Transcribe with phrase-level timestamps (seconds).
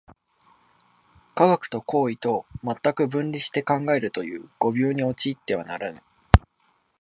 [1.35, 6.01] 科学と行為とを全く分離して考えるという誤謬に陥ってはならぬ。